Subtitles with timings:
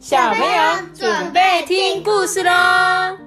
[0.00, 3.18] 小朋友准备听故事喽！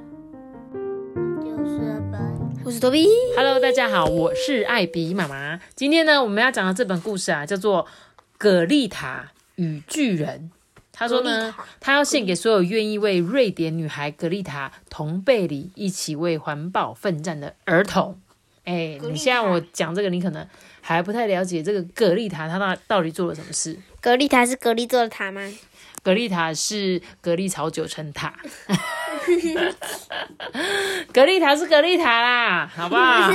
[2.65, 3.07] 我是多比。
[3.37, 5.59] Hello，大家好，我是艾比妈妈。
[5.75, 7.85] 今天呢，我们要讲的这本故事啊，叫做
[8.39, 10.49] 《葛丽塔与巨人》。
[10.91, 18.19] 他说呢，他要献给所有愿意为瑞典女孩格丽塔同贝里一起为环保奋战的儿童。
[18.63, 20.47] 哎，你现在我讲这个，你可能
[20.81, 23.77] 还不太了解这个葛丽塔，她到到底做了什么事？
[24.01, 25.41] 格丽塔是格力做的塔吗？
[26.03, 28.33] 格丽塔是格丽草九层塔，
[31.13, 33.31] 格丽塔是格丽塔啦，好不好？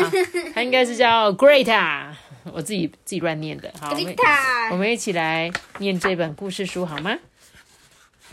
[0.55, 2.13] 它应该是叫 Greta，
[2.53, 3.73] 我自己自己乱念的。
[3.81, 7.17] 好，我们塔我们一起来念这本故事书好吗？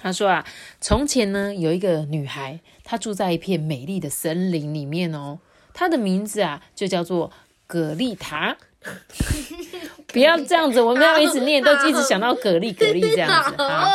[0.02, 0.46] 他说啊，
[0.82, 5.40] 从前呢有一个女孩，她住在一片美丽的森林里面哦，
[5.74, 7.32] 她的名字啊就叫做
[7.66, 8.58] 格丽塔。
[10.14, 13.90] 不要这样子，我们要一直念，都一直想到蛤蜊蛤蜊这样子啊。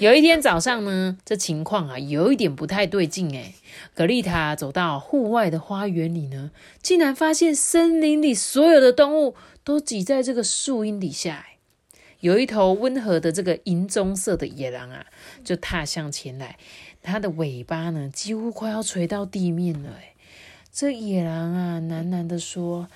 [0.00, 3.54] 有一天早上呢，这情况啊有一点不太对劲诶。
[3.94, 6.50] 格丽塔走到户外的花园里呢，
[6.82, 11.46] 竟然发现森林里所有的动物都挤在这个树荫底下。
[12.20, 15.06] 有一头温和的这个银棕色的野狼啊，
[15.44, 16.58] 就踏向前来，
[17.02, 20.14] 它的尾巴呢几乎快要垂到地面了诶。
[20.72, 22.88] 这野狼啊喃喃的说：“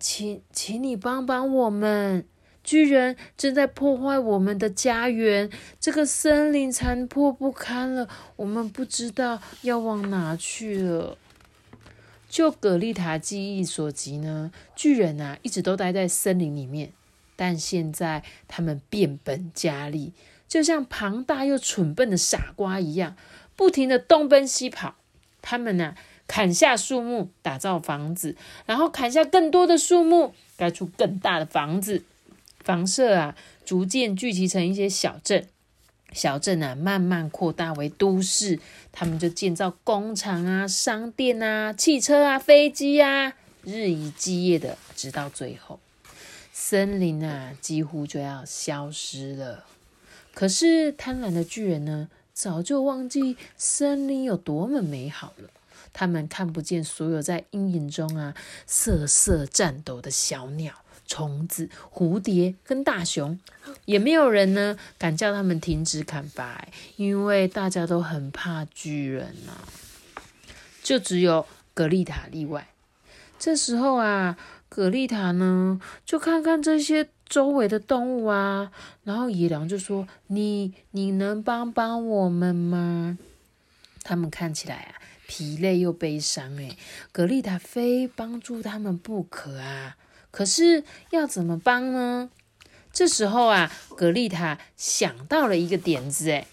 [0.00, 2.24] 请，请你帮帮我们。”
[2.64, 11.18] 巨人正在破坏我们的家园，这个森林残破不堪了，我们不知道要往哪去了。
[12.28, 16.90] 就葛丽塔记忆所及呢，巨人啊一直都待在森林里面，
[17.36, 20.12] 但现在他们变本加厉，
[20.48, 23.14] 就像庞大又蠢笨的傻瓜一样，
[23.54, 24.96] 不停的东奔西跑。
[25.42, 25.94] 他们呢、
[26.26, 28.34] 砍下树木打造房子，
[28.64, 32.02] 然后砍下更多的树木盖出更大的房子。
[32.64, 35.46] 房舍啊，逐渐聚集成一些小镇，
[36.12, 38.58] 小镇啊，慢慢扩大为都市。
[38.90, 43.34] 他们就建造工厂啊、商店啊、汽车啊、飞机啊，
[43.64, 45.78] 日以继夜的，直到最后，
[46.52, 49.66] 森林啊，几乎就要消失了。
[50.32, 55.50] 可是贪婪的巨人呢，早就忘记森林有多么美好了。
[55.92, 58.34] 他们看不见所有在阴影中啊
[58.66, 60.83] 瑟瑟颤抖的小鸟。
[61.06, 63.38] 虫子、蝴蝶跟大熊，
[63.84, 66.66] 也没有人呢敢叫他们停止砍伐，
[66.96, 69.64] 因为大家都很怕巨人啊。
[70.82, 72.68] 就只有格丽塔例外。
[73.38, 74.36] 这时候啊，
[74.68, 78.70] 格丽塔呢就看看这些周围的动物啊，
[79.02, 83.18] 然后野狼就说：“你你能帮帮我们吗？”
[84.04, 86.76] 他们看起来啊疲累又悲伤，诶，
[87.12, 89.96] 格丽塔非帮助他们不可啊。
[90.34, 92.28] 可是要怎么帮呢？
[92.92, 96.28] 这时候啊，格丽塔想到了一个点子。
[96.28, 96.48] 哎，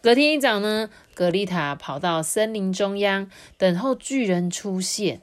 [0.00, 3.28] 隔天一早呢，格丽塔跑到森林中央，
[3.58, 5.20] 等候巨人出现。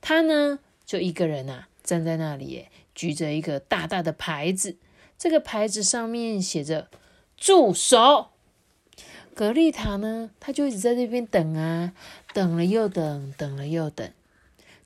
[0.00, 4.78] 她呢，就一个人啊，站在那里，举着一个大大的牌子。
[5.18, 6.88] 这个牌子上面写着
[7.36, 8.28] “住手”。
[9.36, 11.92] 格丽塔呢，她就一直在这边等啊，
[12.32, 14.10] 等了又等，等了又等。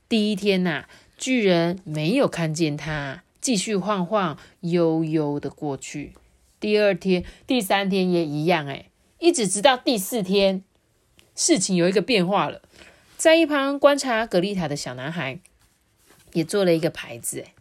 [0.09, 0.89] 第一天呐、
[1.21, 6.15] 巨人没有看见他，继续晃晃悠悠的过去。
[6.59, 8.89] 第二天、第三天也一样，哎，
[9.19, 10.63] 一直直到第四天，
[11.35, 12.63] 事情有一个变化了。
[13.17, 15.39] 在一旁观察格丽塔的小男孩
[16.33, 17.53] 也做了一个牌子，哎，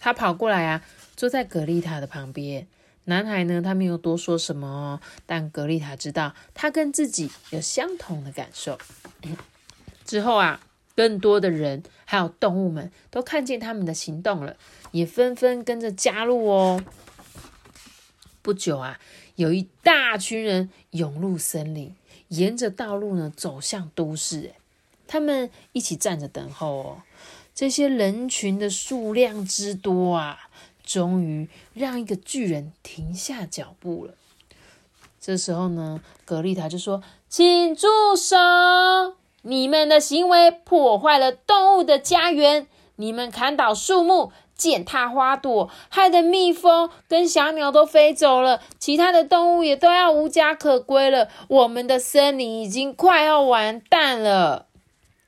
[0.00, 2.66] 他跑过来啊，坐在格丽塔的旁边。
[3.04, 8.76] 男孩呢，他没有多说什么哦，但格丽塔知道他跟自己有相同的感受。
[10.04, 10.60] 之后啊。
[10.96, 14.56] 更多的人还有动物们都看见他们的行动了，
[14.92, 16.84] 也纷纷跟着加入哦。
[18.42, 19.00] 不久啊，
[19.36, 21.94] 有一大群人涌入森林，
[22.28, 24.52] 沿着道路呢走向都市。
[24.52, 24.58] 哎，
[25.06, 27.02] 他们一起站着等候哦。
[27.54, 30.50] 这些人群的数量之多啊，
[30.84, 34.14] 终于让一个巨人停下脚步了。
[35.20, 38.36] 这时候呢，格丽塔就说：“请住手！”
[39.46, 51.28] 你们的行为破坏了动物的家园，你们砍倒树木、践踏花朵，害得蜜蜂跟小鸟都飞走了，其他的动物也都要无家可归了。
[51.48, 54.66] 我们的森林已经快要完蛋了。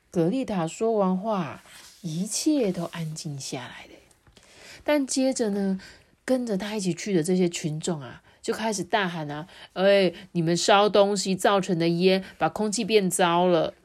[0.09, 1.61] 格丽塔说完话，
[2.01, 4.41] 一切都安静下来了。
[4.83, 5.79] 但接着呢，
[6.25, 13.75] 跟着他一起去的这些群众啊，就开始大喊啊：“哎，你们烧东西造成的烟，把空气变糟了。”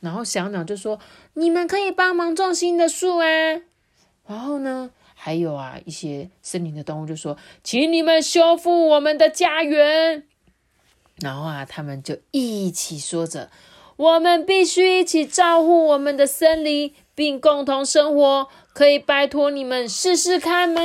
[0.00, 0.98] 然后小鸟就说
[1.34, 3.26] ：“你们可以帮忙种新的树啊。”
[4.26, 10.24] 然后呢，还有啊一些森林的动物就说：“请你们修复我们的家园。”
[11.20, 13.50] 然后啊，他们就一起说着
[13.96, 18.48] ：“我们必须一起照顾我们的森林，并共同生活。
[18.72, 20.80] 可以拜托你们试试看吗？”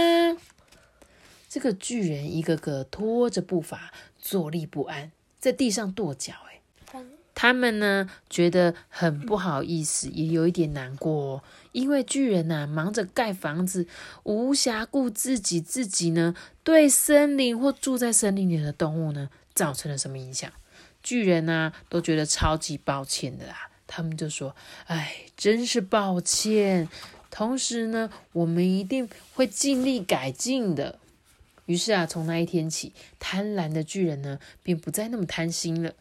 [1.47, 6.33] 这个巨人一个个拖着步伐，坐立不安，在地上跺脚。
[6.49, 6.61] 哎，
[7.43, 11.43] 他们呢觉得很不好意思，也有一点难过，
[11.73, 13.85] 因为巨人呐忙着盖房子，
[14.23, 15.59] 无暇顾自己。
[15.59, 20.49] 自己呢对森林或住在森林里的动物呢造成了什么影响？
[21.01, 23.69] 巨人呢都觉得超级抱歉的啦。
[23.87, 24.55] 他们就说
[24.87, 26.87] ：“哎，真是抱歉。
[27.29, 30.97] 同时呢，我们一定会尽力改进的。”
[31.67, 35.93] 于是啊，从那一天起，贪婪的巨人呢，便不再那么贪心了。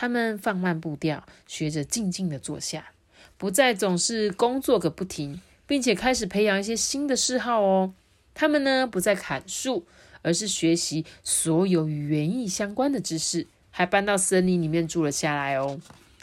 [0.00, 2.92] 他们放慢步调，学着静静的坐下，
[3.36, 7.92] 不再总是工作个不停，并且开始培养一些新的嗜好哦。
[8.32, 9.84] 他们呢，不再砍树，
[10.22, 15.78] 而是学习所有与园艺相关的知识，还搬到森林里面住了下来哦。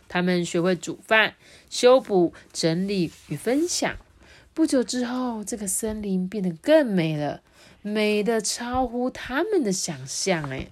[0.08, 1.36] 他们学会煮饭、
[1.70, 3.96] 修补、整理与分享。
[4.56, 7.44] 不久之后，这个森林变得更美了。
[7.84, 10.68] 美的超乎他们的想象，哎，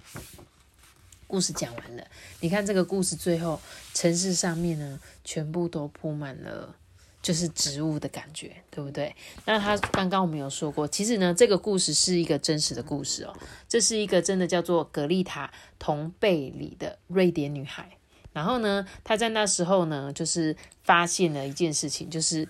[1.26, 2.04] 故事讲完了。
[2.40, 3.60] 你看这个故事最后，
[3.94, 6.74] 城市上面呢，全部都铺满了
[7.22, 9.14] 就是植物的感觉，对不对？
[9.44, 13.36] 那他刚刚我们有说过，其实呢，这个故事是一个真实的故事哦。
[13.68, 17.98] 这是一个真的叫做格丽塔·同贝里的瑞典女孩。
[18.32, 22.48] 然后呢，她在那时候呢，就是发现了一件事情，就是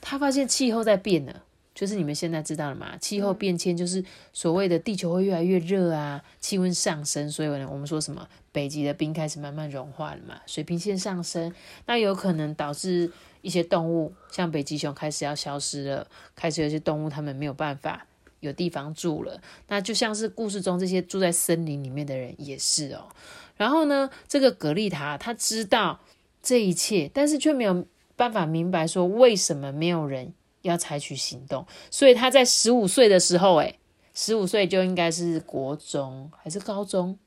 [0.00, 1.44] 她发现气候在变了。
[1.80, 2.94] 就是你们现在知道了嘛？
[2.98, 4.04] 气候变迁就是
[4.34, 11.50] 所谓的地球会越来越热啊，气温上升，所以呢，我们说什么北极的冰开始慢慢融化了嘛，水平线上升，
[11.86, 13.10] 那有可能导致
[13.40, 16.06] 一些动物，像北极熊开始要消失了，
[16.36, 18.06] 开始有些动物它们没有办法
[18.40, 19.40] 有地方住了。
[19.68, 23.08] 那就像是故事中这些住在森林里面的人也是哦。
[23.56, 26.00] 然后呢，这个格丽塔她知道
[26.42, 27.86] 这一切，但是却没有
[28.16, 30.34] 办法明白说为什么没有人。
[30.62, 33.78] 要采取行动，所以他在十五岁的时候，诶
[34.14, 37.18] 十五岁就应该是国中还是高中，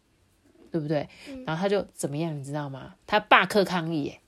[0.71, 1.07] 对不对？
[1.45, 2.95] 然后他就怎么样，你知道吗？
[3.07, 4.19] 他罢课抗议，诶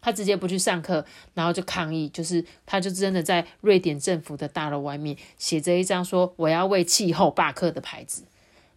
[0.00, 1.04] 他直接不去上课，
[1.34, 8.24] 然后就抗议，就是他就真的在瑞典政府的大楼外面写着一张说我要为气候罢课的牌子，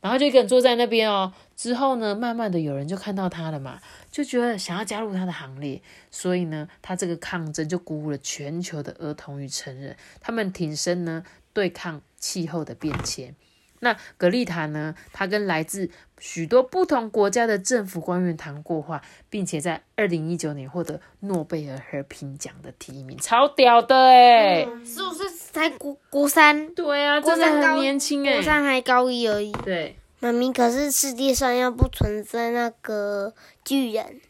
[0.04, 1.34] 然后就一个人坐在那边哦。
[1.56, 3.80] 之后呢，慢慢的有人就看到他了嘛。
[4.12, 11.24] 就觉得想要加入他的行列，所以呢，他这个抗争就鼓舞了全球的儿童与成人，他们挺身呢
[11.54, 13.34] 对抗气候的变迁。
[13.80, 24.64] 那格丽塔呢，他跟来自许多不同国家的政府官员谈过话，并且在二零一九年获得诺贝尔和平奖的提名，超屌的哎！
[24.86, 25.30] 是不是
[25.70, 29.52] 才国国三，对啊，真的很年轻哎，国三还高一而已。
[29.64, 29.96] 对。
[30.20, 33.34] 妈咪，可是世界上要不存在那个
[33.66, 34.22] 巨人，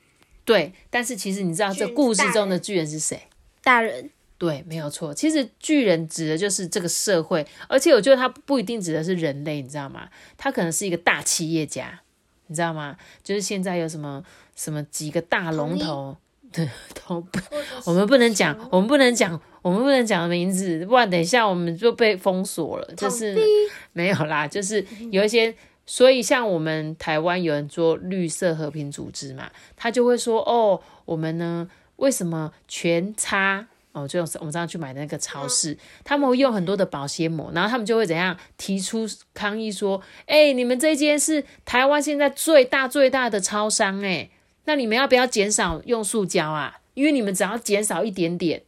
[0.43, 3.27] 对，但是其实你知道这故事中的巨人是谁？
[3.61, 4.09] 大人，
[4.39, 5.13] 对，没有错。
[5.13, 10.09] 其实巨人指的就是这个社会，而且我觉得他不一定指的是人类，你知道吗？
[10.35, 12.01] 他可能是一个大企业家，
[12.47, 12.97] 你知道吗？
[13.23, 14.23] 就是现在有什么
[14.55, 16.17] 什么几个大龙头，
[16.53, 16.69] 对，
[17.07, 17.39] 都不
[17.85, 22.87] 我们不能讲，我们不能讲，我们不能讲的名字，不然等一下我们就被封锁了。
[22.95, 23.35] 就是
[23.91, 25.53] 没有啦，就是有一些。
[25.85, 33.67] 所以，像我们台湾有人做绿色和平组织嘛，他就会说：“哦，我们呢，为什么全擦？
[33.91, 44.29] 哦，就我们这样去买那个超市，他们会用很多的保鲜膜，然后他们就会怎样提出抗议说：，哎，你们这间是台湾现在最大最大的超商，哎，
[44.65, 46.79] 那你们要不要减少用塑胶啊？
[46.93, 48.63] 因为你们只要减少一点点。”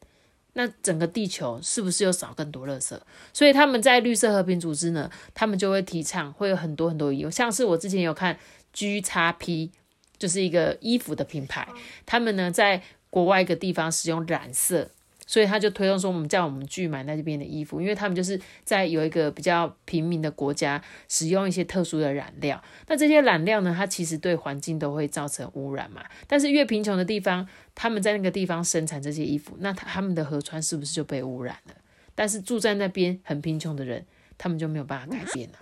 [0.57, 2.97] 那整个地球是不是又少更多垃圾？
[3.33, 8.39] 所以他们在绿色和平组织呢，他们就会提倡，会有很多很多衣服，像是我之前有看
[8.71, 9.71] G 叉 P，
[10.17, 11.67] 就是一个衣服的品牌，
[12.05, 14.91] 他们呢在国外一个地方使用染色。
[15.27, 22.63] 所以他就推动说，我们叫我们去买那边的衣服，因为他们就是在有一个比较平民的国家使用一些特殊的染料。
[22.87, 26.03] 那这些染料呢，它其实对环境都会造成污染嘛。
[26.27, 31.73] 但是越贫穷的地方，他们在那个地方生产这些衣服，那他们的河川是不是就被污染了？
[32.13, 34.05] 但是住在那边很贫穷的人，
[34.37, 35.55] 他们就没有办法改变了，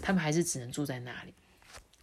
[0.00, 1.34] 他们还是只能住在那里。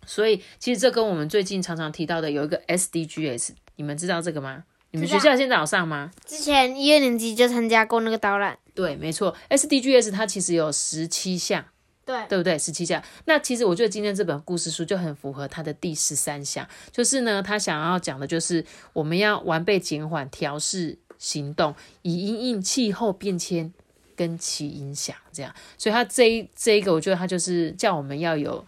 [0.06, 4.64] 所以其实这跟我们最近常常提到的有一个 SDGs，你们知道这个吗？
[4.91, 6.12] 你们学校现在有上吗？
[6.25, 8.58] 之前一二年级就参加过那个导览。
[8.74, 11.65] 对，没错，SDGs 它其实有十七项，
[12.06, 12.58] 对，对不对？
[12.58, 13.03] 十七项。
[13.25, 18.63] 那其实我觉得今天这本故事书就很符合它的第十三项，就是呢，他想要讲的就是
[18.94, 23.74] 我们要完备减缓调试行动，以因应气候变迁
[24.15, 25.53] 跟其影响，这样。
[25.77, 28.65] 所以他这一这一个，我觉得他就是叫我们要有。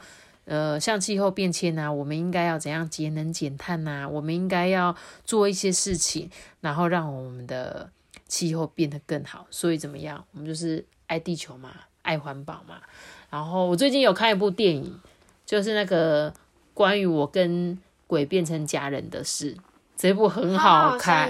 [0.49, 6.27] 呃，像气候变迁啊，我们应该要怎样节能减碳呐、我们应该要做一些事情，
[6.59, 7.91] 然后让我们的
[8.27, 9.45] 气候变得更好。
[9.51, 10.25] 所以怎么样？
[10.33, 11.69] 我们就是爱地球嘛，
[12.01, 12.81] 爱环保嘛。
[13.29, 14.99] 然后我最近有看一部电影，
[15.45, 16.33] 就是那个
[16.73, 17.77] 关于我跟
[18.07, 19.55] 鬼变成家人的事，
[19.95, 21.29] 这部很好看。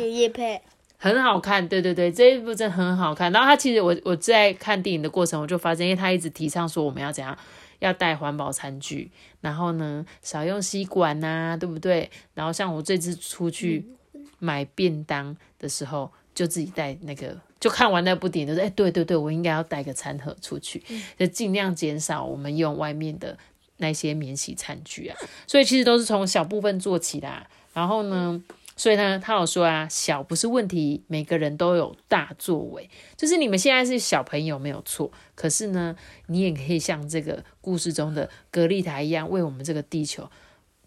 [0.98, 3.32] 很好看，对对对，这一部真的很好看。
[3.34, 7.38] 然后他其实我我在看电影的过程，我就发现，因为他一直提倡说我们要怎样，
[7.79, 12.09] 要带环保餐具，然后呢少用吸管呐、对不对？
[12.33, 13.86] 然后像我这次出去
[14.38, 20.83] 买便当的时候，就自己带那个，就看完那部电影，就是，哎，对对对，我应该要带个餐盒出去，
[21.17, 23.38] 就尽量减少我们用外面的
[23.77, 25.17] 那些免洗餐具啊。
[25.48, 27.48] 所以其实都是从小部分做起啦。
[27.74, 28.41] 然后呢，
[28.79, 32.89] 所以呢，他有说啊，小不是问题，每个人都有大作为。
[33.17, 35.93] 就是你们现在是小朋友没有错，可是呢，
[36.27, 40.31] 你也可以像这个故事中的格丽塔一样，为我们这个地球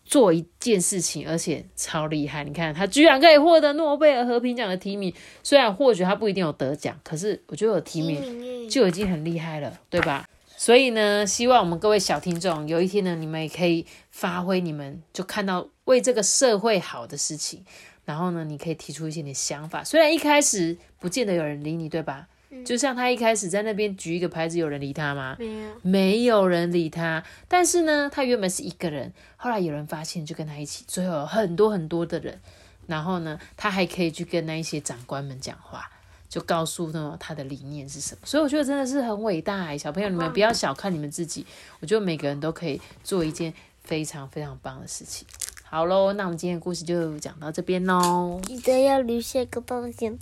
[0.06, 2.42] 做一件事情，而且超厉害。
[2.44, 10.26] 你看，他居然可以获得诺贝尔和平奖的提名，虽然或许他不一定有得奖，可是我觉得有提名就已经很厉害了，对吧？
[10.62, 17.64] 所以呢，希望我们各位小听众，有一天呢，你们也可以发挥你们就看到为这个社会好的事情，
[18.04, 19.82] 然后呢，你可以提出一些你的想法。
[19.82, 22.28] 虽然一开始不见得有人理你，对吧？
[22.64, 25.36] 就像他一开始在那边举一个牌子，有人理他吗？
[25.40, 27.24] 没有，没有人理他。
[27.48, 32.40] 但是呢，他原本是一个人，后来有人发现，就跟他一起，最后有很多很多的人。
[32.86, 35.90] 然后呢，他还可以去跟那一些长官们讲话，
[36.32, 38.22] 就告诉呢他的理念是什么。
[38.24, 41.44] 所以我觉得真的是很伟大哎，小朋友你们不要小看你们自己，
[41.80, 45.26] 我觉得每个人都可以做一件非常非常棒的事情。
[45.62, 48.40] 好喽，那我们今天的故事就讲到这边喽。
[48.44, 50.18] 记得要留下个抱歉，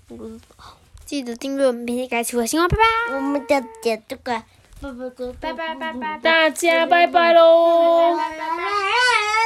[1.07, 3.15] 记得订阅我们明天开启我的新闻，拜拜。
[3.15, 4.43] 我们的点这个，
[4.81, 8.17] 拜拜拜拜大家拜拜喽！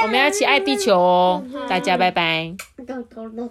[0.03, 2.55] 我们要一起爱地球哦，大家拜拜。
[2.77, 3.43] 拜拜。